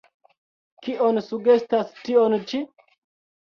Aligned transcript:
Kion 0.87 1.19
sugestas 1.27 1.93
tio 2.01 2.27
ĉi? 2.55 2.65